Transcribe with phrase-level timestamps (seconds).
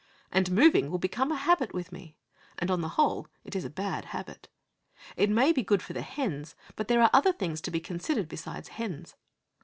[0.31, 2.15] And moving will become a habit with me.
[2.57, 4.47] And, on the whole, it is a bad habit.
[5.15, 8.27] It may be good for the hens; but there are other things to be considered
[8.27, 9.15] besides hens.